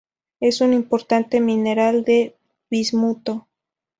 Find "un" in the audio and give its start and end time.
0.61-0.73